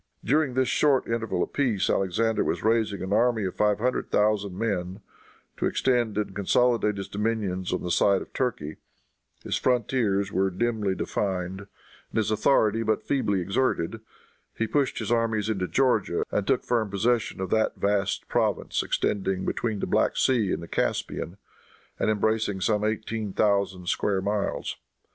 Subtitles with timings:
[0.23, 4.57] During this short interval of peace Alexander was raising an army of five hundred thousand
[4.57, 5.01] men,
[5.57, 8.77] to extend and consolidate his dominions on the side of Turkey.
[9.43, 11.67] His frontiers there were dimly defined,
[12.09, 13.99] and his authority but feebly exerted.
[14.57, 19.45] He pushed his armies into Georgia and took firm possession of that vast province extending
[19.45, 21.37] between the Black Sea and the Caspian,
[21.99, 24.77] and embracing some eighteen thousand square miles.